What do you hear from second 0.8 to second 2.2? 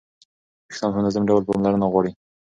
په منظم ډول پاملرنه غواړي.